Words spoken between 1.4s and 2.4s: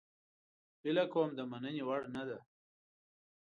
مننې وړ نه ده